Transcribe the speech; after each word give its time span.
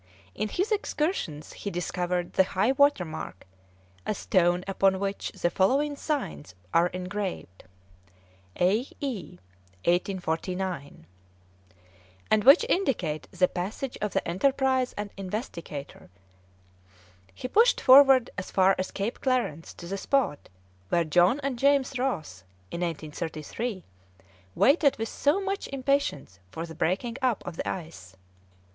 In 0.33 0.49
his 0.49 0.71
excursions 0.71 1.53
he 1.53 1.69
discovered 1.69 2.33
the 2.33 2.43
high 2.57 2.71
water 2.71 3.05
mark, 3.05 3.45
a 4.03 4.15
stone 4.15 4.63
upon 4.67 4.97
which 4.99 5.31
the 5.33 5.51
following 5.51 5.95
signs 5.95 6.55
are 6.73 6.87
engraved: 6.87 7.65
(E. 8.59 8.87
I.) 8.99 9.37
1849, 9.85 11.05
and 12.31 12.43
which 12.43 12.65
indicate 12.67 13.27
the 13.31 13.47
passage 13.47 13.95
of 14.01 14.13
the 14.13 14.27
Enterprise 14.27 14.93
and 14.93 15.11
Investigator; 15.17 16.09
he 17.35 17.47
pushed 17.47 17.79
forward 17.79 18.31
as 18.39 18.49
far 18.49 18.73
as 18.79 18.89
Cape 18.89 19.21
Clarence 19.21 19.71
to 19.75 19.85
the 19.85 19.99
spot 19.99 20.49
where 20.89 21.03
John 21.03 21.39
and 21.41 21.59
James 21.59 21.99
Ross, 21.99 22.43
in 22.71 22.81
1833, 22.81 23.83
waited 24.55 24.97
with 24.97 25.09
so 25.09 25.39
much 25.39 25.67
impatience 25.67 26.39
for 26.49 26.65
the 26.65 26.73
breaking 26.73 27.17
up 27.21 27.45
of 27.45 27.55
the 27.55 27.69
ice. 27.69 28.17